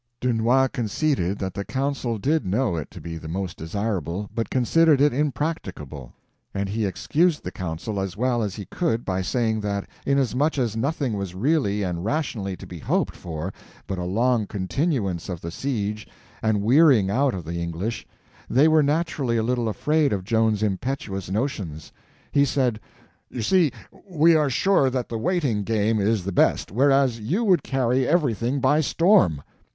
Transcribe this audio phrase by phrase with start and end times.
[0.19, 4.99] Dunois conceded that the council did know it to be the most desirable, but considered
[4.99, 6.11] it impracticable;
[6.55, 10.75] and he excused the council as well as he could by saying that inasmuch as
[10.75, 13.53] nothing was really and rationally to be hoped for
[13.85, 16.07] but a long continuance of the siege
[16.41, 18.07] and wearying out of the English,
[18.49, 21.91] they were naturally a little afraid of Joan's impetuous notions.
[22.31, 22.79] He said:
[23.29, 23.71] "You see,
[24.09, 28.59] we are sure that the waiting game is the best, whereas you would carry everything
[28.59, 29.43] by storm."